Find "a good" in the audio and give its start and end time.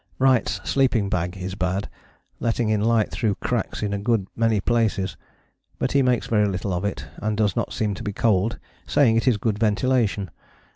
3.93-4.25